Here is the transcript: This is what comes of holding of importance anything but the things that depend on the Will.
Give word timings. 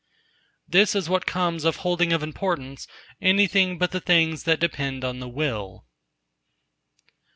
This 0.67 0.95
is 0.95 1.09
what 1.09 1.27
comes 1.27 1.63
of 1.63 1.75
holding 1.75 2.11
of 2.11 2.23
importance 2.23 2.87
anything 3.21 3.77
but 3.77 3.91
the 3.91 3.99
things 3.99 4.45
that 4.45 4.59
depend 4.59 5.05
on 5.05 5.19
the 5.19 5.29
Will. 5.29 5.85